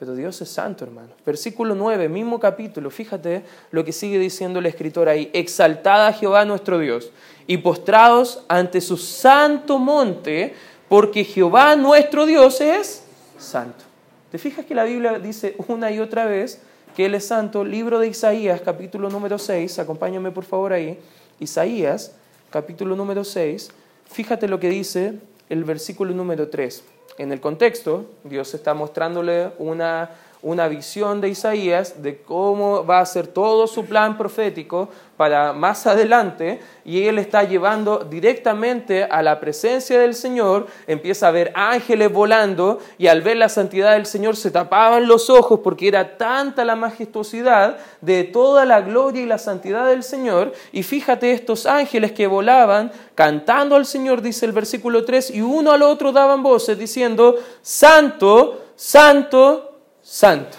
[0.00, 1.10] Pero Dios es santo, hermano.
[1.26, 5.28] Versículo 9, mismo capítulo, fíjate lo que sigue diciendo el escritor ahí.
[5.34, 7.12] Exaltada Jehová nuestro Dios
[7.46, 10.54] y postrados ante su santo monte,
[10.88, 13.02] porque Jehová nuestro Dios es
[13.36, 13.84] santo.
[14.32, 16.62] ¿Te fijas que la Biblia dice una y otra vez
[16.96, 17.62] que Él es santo?
[17.62, 20.98] Libro de Isaías, capítulo número 6, acompáñame por favor ahí.
[21.40, 22.12] Isaías,
[22.48, 23.70] capítulo número 6,
[24.10, 25.18] fíjate lo que dice
[25.50, 26.84] el versículo número 3.
[27.18, 30.10] En el contexto, Dios está mostrándole una
[30.42, 35.86] una visión de Isaías de cómo va a ser todo su plan profético para más
[35.86, 42.10] adelante y él está llevando directamente a la presencia del Señor, empieza a ver ángeles
[42.10, 46.64] volando y al ver la santidad del Señor se tapaban los ojos porque era tanta
[46.64, 50.52] la majestuosidad de toda la gloria y la santidad del Señor.
[50.72, 55.72] Y fíjate estos ángeles que volaban cantando al Señor, dice el versículo 3, y uno
[55.72, 59.69] al otro daban voces diciendo, Santo, Santo,
[60.10, 60.58] santo.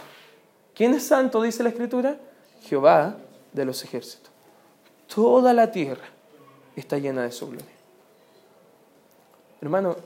[0.73, 1.41] ¿Quién es santo?
[1.41, 2.17] Dice la escritura.
[2.61, 3.17] Jehová
[3.51, 4.31] de los ejércitos.
[5.13, 6.05] Toda la tierra
[6.77, 7.67] está llena de su gloria.
[9.59, 9.97] Hermano,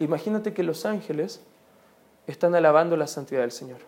[0.00, 1.40] imagínate que los ángeles
[2.26, 3.78] están alabando la santidad del Señor.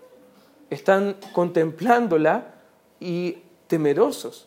[0.70, 2.54] Están contemplándola
[3.00, 4.46] y temerosos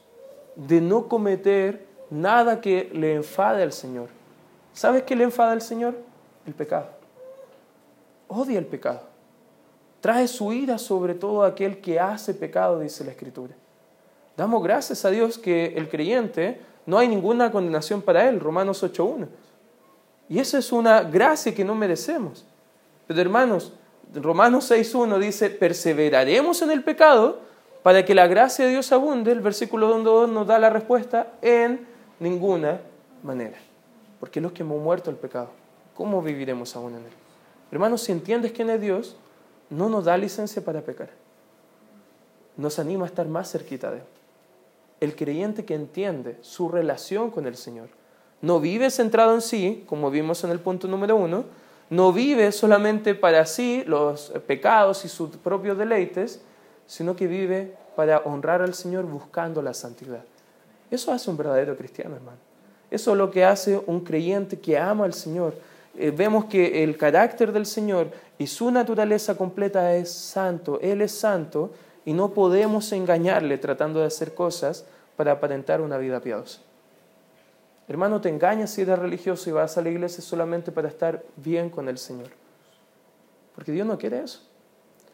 [0.55, 4.07] de no cometer nada que le enfade al Señor.
[4.71, 5.95] ¿Sabes qué le enfada al Señor?
[6.47, 6.87] El pecado.
[8.29, 9.12] Odia el pecado
[10.03, 13.53] trae su ira sobre todo aquel que hace pecado, dice la Escritura.
[14.35, 19.27] Damos gracias a Dios que el creyente no hay ninguna condenación para él, Romanos 8.1.
[20.27, 22.43] Y esa es una gracia que no merecemos.
[23.07, 23.71] Pero hermanos,
[24.13, 27.39] Romanos 6.1 dice, perseveraremos en el pecado
[27.81, 29.31] para que la gracia de Dios abunde.
[29.31, 31.87] El versículo 2 nos da la respuesta, en
[32.19, 32.81] ninguna
[33.23, 33.57] manera.
[34.19, 35.51] Porque los que hemos muerto el pecado,
[35.95, 37.13] ¿cómo viviremos aún en él?
[37.71, 39.15] Hermanos, si entiendes quién es Dios,
[39.73, 41.09] no nos da licencia para pecar.
[42.55, 44.03] Nos anima a estar más cerquita de Él.
[44.99, 47.89] El creyente que entiende su relación con el Señor
[48.41, 51.45] no vive centrado en sí, como vimos en el punto número uno,
[51.89, 56.41] no vive solamente para sí los pecados y sus propios deleites,
[56.85, 60.23] sino que vive para honrar al Señor buscando la santidad.
[60.91, 62.37] Eso hace un verdadero cristiano, hermano.
[62.91, 65.55] Eso es lo que hace un creyente que ama al Señor,
[65.95, 68.11] eh, vemos que el carácter del Señor
[68.43, 70.77] y su naturaleza completa es santo.
[70.81, 71.71] Él es santo
[72.03, 74.83] y no podemos engañarle tratando de hacer cosas
[75.15, 76.59] para aparentar una vida piadosa.
[77.87, 81.69] Hermano, te engañas si eres religioso y vas a la iglesia solamente para estar bien
[81.69, 82.31] con el Señor.
[83.55, 84.41] Porque Dios no quiere eso.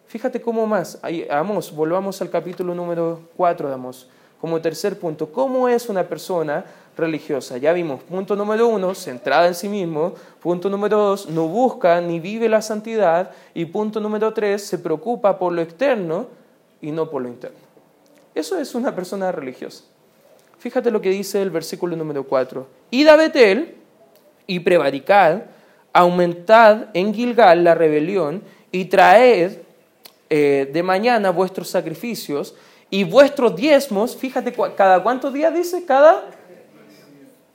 [0.07, 0.97] Fíjate cómo más.
[1.03, 4.09] Ahí, Amos, volvamos al capítulo número 4 de Amos.
[4.41, 6.65] Como tercer punto, ¿cómo es una persona
[6.99, 7.57] religiosa.
[7.57, 10.13] Ya vimos, punto número uno, centrada en sí mismo.
[10.41, 13.31] Punto número dos, no busca ni vive la santidad.
[13.53, 16.27] Y punto número tres, se preocupa por lo externo
[16.81, 17.57] y no por lo interno.
[18.35, 19.83] Eso es una persona religiosa.
[20.59, 22.67] Fíjate lo que dice el versículo número cuatro.
[22.91, 23.75] Id a Betel
[24.45, 25.43] y prevaricad,
[25.93, 29.59] aumentad en Gilgal la rebelión y traed
[30.29, 32.55] eh, de mañana vuestros sacrificios
[32.89, 34.15] y vuestros diezmos.
[34.15, 36.25] Fíjate, cada cuántos días dice, cada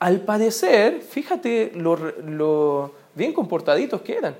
[0.05, 4.37] al parecer, fíjate lo, bien comportaditos que eran.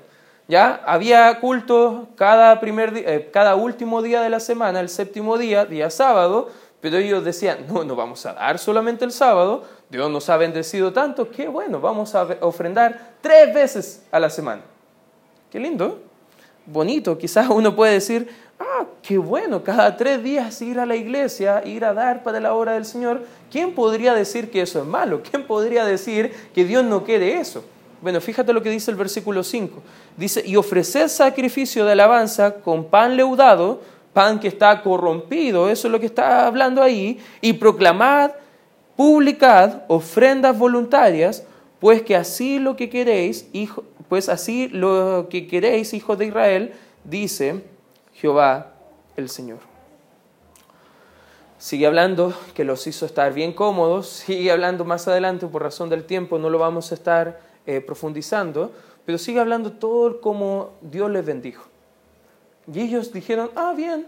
[0.47, 5.65] Ya había culto cada, primer, eh, cada último día de la semana, el séptimo día,
[5.65, 6.51] día sábado,
[6.81, 10.93] pero ellos decían, no, no vamos a dar solamente el sábado, Dios nos ha bendecido
[10.93, 14.61] tanto, que bueno, vamos a ofrendar tres veces a la semana.
[15.49, 15.99] Qué lindo,
[16.67, 21.61] bonito, quizás uno puede decir, ah, qué bueno, cada tres días ir a la iglesia,
[21.65, 23.21] ir a dar para la obra del Señor.
[23.51, 25.21] ¿Quién podría decir que eso es malo?
[25.29, 27.63] ¿Quién podría decir que Dios no quiere eso?
[28.01, 29.81] Bueno, fíjate lo que dice el versículo 5.
[30.17, 33.81] Dice, y ofreced sacrificio de alabanza con pan leudado,
[34.13, 38.31] pan que está corrompido, eso es lo que está hablando ahí, y proclamad,
[38.95, 41.43] publicad ofrendas voluntarias,
[41.79, 46.73] pues que así lo que queréis, hijo, pues así lo que queréis, hijos de Israel,
[47.03, 47.63] dice
[48.25, 48.71] Jehová
[49.17, 49.59] el Señor.
[51.59, 56.05] Sigue hablando que los hizo estar bien cómodos, sigue hablando más adelante, por razón del
[56.05, 58.71] tiempo no lo vamos a estar eh, profundizando,
[59.05, 61.65] pero sigue hablando todo como Dios les bendijo.
[62.73, 64.07] Y ellos dijeron, ah, bien,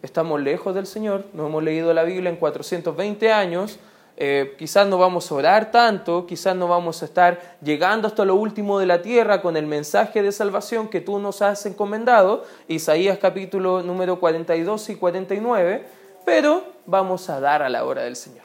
[0.00, 3.78] estamos lejos del Señor, no hemos leído la Biblia en 420 años,
[4.20, 8.34] eh, quizás no vamos a orar tanto, quizás no vamos a estar llegando hasta lo
[8.34, 13.18] último de la tierra con el mensaje de salvación que tú nos has encomendado, Isaías
[13.18, 15.86] capítulo número 42 y 49,
[16.24, 18.42] pero vamos a dar a la hora del Señor.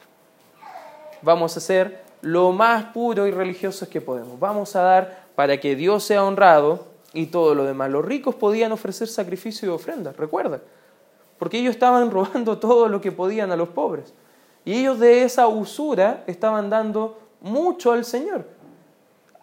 [1.22, 4.38] Vamos a hacer lo más puro y religiosos que podemos.
[4.38, 7.90] Vamos a dar para que Dios sea honrado y todo lo demás.
[7.90, 10.60] Los ricos podían ofrecer sacrificio y ofrendas, recuerda,
[11.36, 14.14] porque ellos estaban robando todo lo que podían a los pobres.
[14.64, 18.46] Y ellos de esa usura estaban dando mucho al Señor.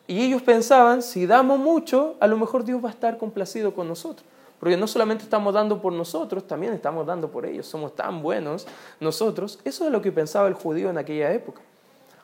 [0.08, 3.88] Y ellos pensaban, si damos mucho, a lo mejor Dios va a estar complacido con
[3.88, 4.28] nosotros.
[4.60, 7.66] Porque no solamente estamos dando por nosotros, también estamos dando por ellos.
[7.66, 8.68] Somos tan buenos
[9.00, 9.60] nosotros.
[9.64, 11.62] Eso es lo que pensaba el judío en aquella época.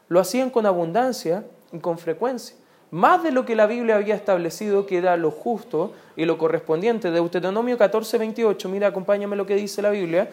[0.08, 2.56] Lo hacían con abundancia y con frecuencia.
[2.92, 7.12] Más de lo que la Biblia había establecido que era lo justo y lo correspondiente.
[7.12, 10.30] Deuteronomio 14, 28, mira, acompáñame lo que dice la Biblia.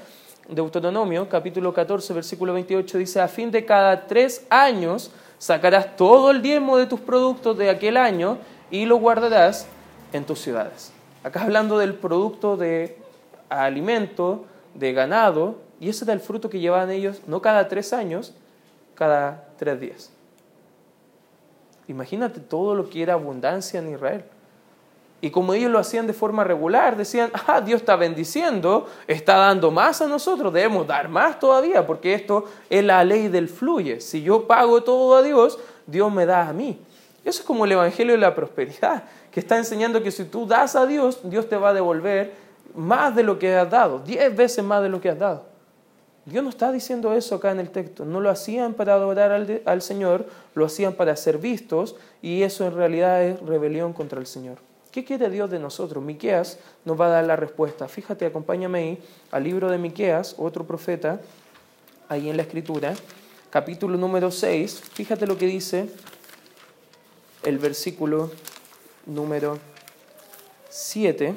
[0.48, 6.42] Deuteronomio capítulo 14, versículo 28 dice, a fin de cada tres años sacarás todo el
[6.42, 8.38] diezmo de tus productos de aquel año
[8.70, 9.66] y lo guardarás
[10.12, 10.92] en tus ciudades.
[11.22, 12.98] Acá hablando del producto de
[13.48, 18.34] alimento, de ganado, y ese era el fruto que llevaban ellos no cada tres años,
[18.94, 20.10] cada tres días.
[21.88, 24.24] Imagínate todo lo que era abundancia en Israel.
[25.20, 29.70] Y como ellos lo hacían de forma regular, decían, ah, Dios está bendiciendo, está dando
[29.70, 34.00] más a nosotros, debemos dar más todavía, porque esto es la ley del fluye.
[34.00, 36.78] Si yo pago todo a Dios, Dios me da a mí.
[37.24, 40.76] Eso es como el Evangelio de la Prosperidad, que está enseñando que si tú das
[40.76, 42.34] a Dios, Dios te va a devolver
[42.74, 45.46] más de lo que has dado, diez veces más de lo que has dado.
[46.26, 48.04] Dios no está diciendo eso acá en el texto.
[48.04, 52.66] No lo hacían para adorar al, al Señor, lo hacían para ser vistos y eso
[52.66, 54.58] en realidad es rebelión contra el Señor.
[54.94, 56.04] ¿Qué quiere Dios de nosotros?
[56.04, 57.88] Miqueas nos va a dar la respuesta.
[57.88, 58.98] Fíjate, acompáñame ahí
[59.32, 61.20] al libro de Miqueas, otro profeta,
[62.08, 62.94] ahí en la escritura,
[63.50, 64.82] capítulo número 6.
[64.92, 65.88] Fíjate lo que dice
[67.42, 68.30] el versículo
[69.04, 69.58] número
[70.68, 71.34] 7,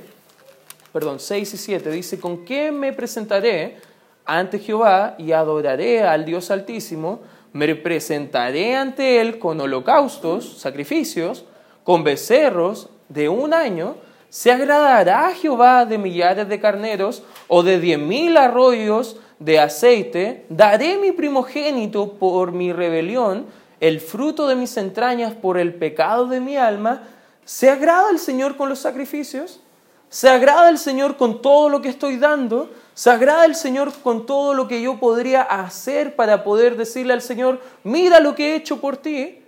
[0.93, 1.89] perdón, 6 y 7.
[1.89, 3.79] Dice, ¿con qué me presentaré
[4.23, 7.21] ante Jehová y adoraré al Dios Altísimo?
[7.53, 11.45] Me presentaré ante Él con holocaustos, sacrificios,
[11.83, 13.95] con becerros de un año,
[14.29, 20.45] ¿se agradará a Jehová de millares de carneros o de diez mil arroyos de aceite?
[20.49, 23.45] ¿Daré mi primogénito por mi rebelión,
[23.79, 27.03] el fruto de mis entrañas por el pecado de mi alma?
[27.45, 29.61] ¿Se agrada el Señor con los sacrificios?
[30.09, 32.69] ¿Se agrada el Señor con todo lo que estoy dando?
[32.93, 37.21] ¿Se agrada el Señor con todo lo que yo podría hacer para poder decirle al
[37.21, 39.39] Señor, mira lo que he hecho por ti?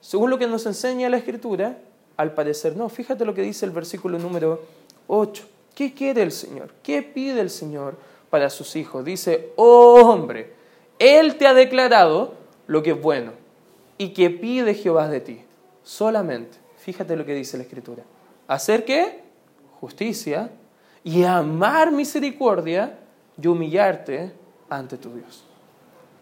[0.00, 1.78] Según lo que nos enseña la Escritura,
[2.20, 2.90] al parecer no.
[2.90, 4.62] Fíjate lo que dice el versículo número
[5.06, 5.42] 8.
[5.74, 6.70] ¿Qué quiere el Señor?
[6.82, 7.96] ¿Qué pide el Señor
[8.28, 9.04] para sus hijos?
[9.04, 10.52] Dice, oh hombre,
[10.98, 12.34] Él te ha declarado
[12.66, 13.32] lo que es bueno
[13.96, 15.40] y que pide Jehová de ti.
[15.82, 18.02] Solamente, fíjate lo que dice la Escritura.
[18.46, 19.22] ¿Hacer qué?
[19.80, 20.50] Justicia
[21.02, 22.98] y amar misericordia
[23.40, 24.32] y humillarte
[24.68, 25.44] ante tu Dios.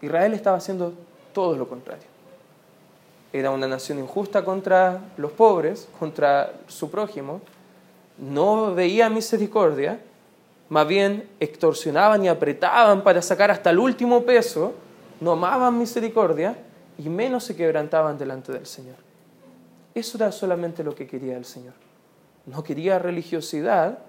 [0.01, 0.93] Israel estaba haciendo
[1.33, 2.08] todo lo contrario
[3.31, 7.41] era una nación injusta contra los pobres, contra su prójimo,
[8.17, 9.99] no veía misericordia,
[10.69, 14.73] más bien extorsionaban y apretaban para sacar hasta el último peso,
[15.19, 16.55] no amaban misericordia
[16.97, 18.95] y menos se quebrantaban delante del Señor.
[19.93, 21.73] Eso era solamente lo que quería el Señor.
[22.45, 23.99] No quería religiosidad,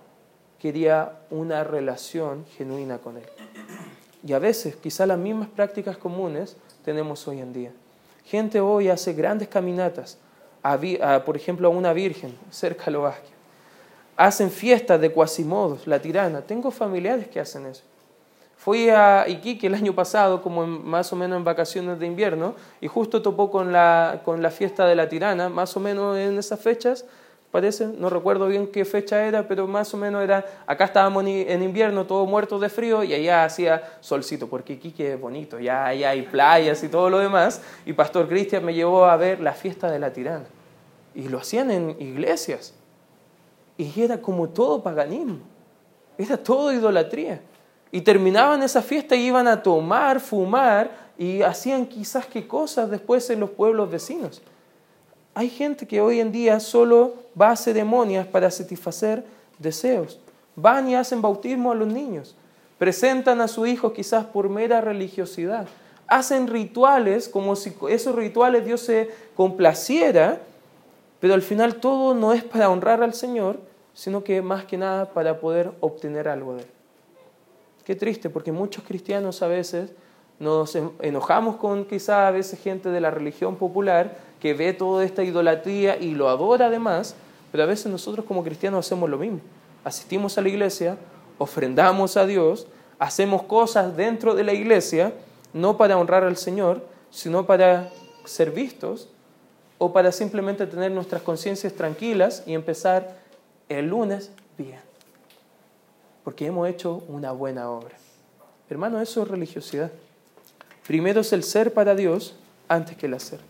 [0.59, 3.25] quería una relación genuina con Él.
[4.27, 7.73] Y a veces, quizá las mismas prácticas comunes tenemos hoy en día.
[8.31, 10.17] Gente hoy hace grandes caminatas,
[11.27, 13.35] por ejemplo, a una virgen cerca de Loasquia.
[14.17, 16.41] Hacen fiestas de cuasimodos, la tirana.
[16.41, 17.83] Tengo familiares que hacen eso.
[18.57, 22.87] Fui a Iquique el año pasado, como más o menos en vacaciones de invierno, y
[22.87, 26.61] justo topó con la, con la fiesta de la tirana, más o menos en esas
[26.61, 27.07] fechas,
[27.51, 31.63] parece, no recuerdo bien qué fecha era, pero más o menos era, acá estábamos en
[31.63, 36.11] invierno, todos muertos de frío, y allá hacía solcito, porque aquí es bonito, ya allá
[36.11, 39.91] hay playas y todo lo demás, y Pastor Cristian me llevó a ver la fiesta
[39.91, 40.47] de la tirana,
[41.15, 42.75] y lo hacían en iglesias,
[43.77, 45.39] y era como todo paganismo,
[46.19, 47.41] era todo idolatría,
[47.91, 53.29] y terminaban esa fiesta y iban a tomar, fumar, y hacían quizás qué cosas después
[53.31, 54.41] en los pueblos vecinos.
[55.41, 59.25] Hay gente que hoy en día solo va a ceremonias para satisfacer
[59.59, 60.21] deseos.
[60.55, 62.37] Van y hacen bautismo a los niños.
[62.77, 65.67] Presentan a su hijo quizás por mera religiosidad.
[66.07, 70.43] Hacen rituales como si esos rituales Dios se complaciera,
[71.21, 73.59] pero al final todo no es para honrar al Señor,
[73.95, 76.69] sino que más que nada para poder obtener algo de Él.
[77.87, 79.91] Qué triste, porque muchos cristianos a veces
[80.39, 85.23] nos enojamos con quizá a veces gente de la religión popular que ve toda esta
[85.23, 87.15] idolatría y lo adora además,
[87.53, 89.41] pero a veces nosotros como cristianos hacemos lo mismo.
[89.85, 90.97] Asistimos a la iglesia,
[91.39, 92.67] ofrendamos a Dios,
[92.99, 95.13] hacemos cosas dentro de la iglesia,
[95.53, 97.91] no para honrar al Señor, sino para
[98.25, 99.09] ser vistos
[99.79, 103.17] o para simplemente tener nuestras conciencias tranquilas y empezar
[103.69, 104.81] el lunes bien.
[106.25, 107.97] Porque hemos hecho una buena obra.
[108.69, 109.91] Hermano, eso es religiosidad.
[110.87, 112.37] Primero es el ser para Dios
[112.69, 113.41] antes que el hacer.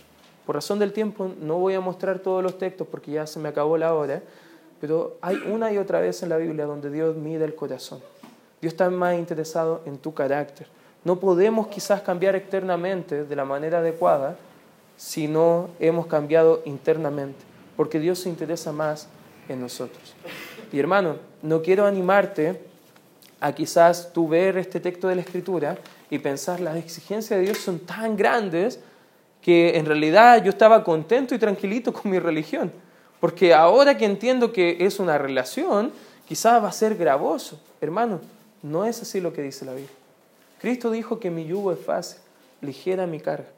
[0.46, 3.48] Por razón del tiempo no voy a mostrar todos los textos porque ya se me
[3.48, 4.22] acabó la hora,
[4.80, 8.00] pero hay una y otra vez en la Biblia donde Dios mide el corazón.
[8.60, 10.66] Dios está más interesado en tu carácter.
[11.04, 14.36] No podemos quizás cambiar externamente de la manera adecuada
[14.96, 17.38] si no hemos cambiado internamente,
[17.76, 19.08] porque Dios se interesa más
[19.48, 20.14] en nosotros.
[20.72, 22.60] Y hermano, no quiero animarte
[23.40, 25.78] a quizás tú ver este texto de la Escritura
[26.10, 28.80] y pensar las exigencias de Dios son tan grandes
[29.42, 32.72] que en realidad yo estaba contento y tranquilito con mi religión.
[33.20, 35.92] Porque ahora que entiendo que es una relación,
[36.26, 37.60] quizás va a ser gravoso.
[37.80, 38.20] Hermano,
[38.62, 39.90] no es así lo que dice la Biblia.
[40.60, 42.20] Cristo dijo que mi yugo es fácil,
[42.60, 43.48] ligera mi carga,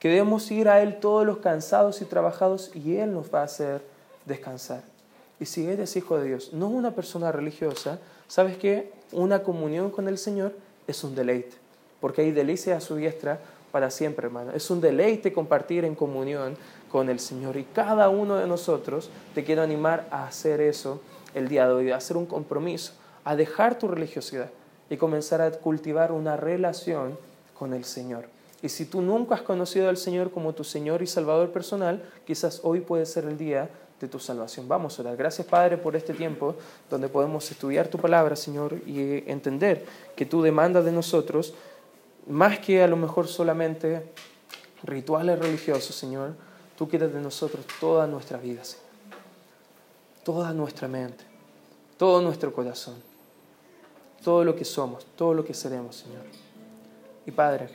[0.00, 3.44] que debemos ir a Él todos los cansados y trabajados y Él nos va a
[3.44, 3.80] hacer
[4.24, 4.82] descansar.
[5.40, 8.92] Y si eres hijo de Dios, no una persona religiosa, ¿sabes qué?
[9.12, 10.52] Una comunión con el Señor
[10.88, 11.56] es un deleite,
[12.00, 13.40] porque hay delicia a su diestra
[13.70, 14.52] para siempre, hermano.
[14.52, 16.56] Es un deleite compartir en comunión
[16.90, 17.56] con el Señor.
[17.56, 21.00] Y cada uno de nosotros te quiero animar a hacer eso
[21.34, 22.92] el día de hoy, a hacer un compromiso,
[23.24, 24.50] a dejar tu religiosidad
[24.90, 27.18] y comenzar a cultivar una relación
[27.58, 28.26] con el Señor.
[28.62, 32.60] Y si tú nunca has conocido al Señor como tu Señor y Salvador personal, quizás
[32.64, 33.68] hoy puede ser el día
[34.00, 34.68] de tu salvación.
[34.68, 35.16] Vamos a orar.
[35.16, 36.56] Gracias Padre por este tiempo
[36.90, 39.84] donde podemos estudiar tu palabra, Señor, y entender
[40.16, 41.54] que tú demandas de nosotros,
[42.28, 44.12] más que a lo mejor solamente
[44.82, 46.34] rituales religiosos, Señor,
[46.76, 48.86] tú quieres de nosotros toda nuestra vida, Señor.
[50.24, 51.24] Toda nuestra mente,
[51.96, 52.96] todo nuestro corazón
[54.22, 56.24] todo lo que somos, todo lo que seremos, Señor.
[57.26, 57.68] Y Padre,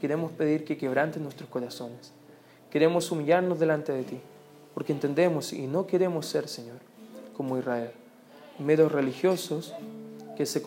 [0.00, 2.12] queremos pedir que quebrantes nuestros corazones.
[2.70, 4.20] Queremos humillarnos delante de ti,
[4.74, 6.78] porque entendemos y no queremos ser, Señor,
[7.36, 7.90] como Israel,
[8.58, 9.74] meros religiosos
[10.36, 10.62] que se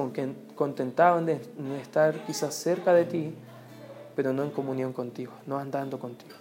[0.55, 1.39] contentaban de
[1.81, 3.33] estar quizás cerca de ti,
[4.15, 6.35] pero no en comunión contigo, no andando contigo.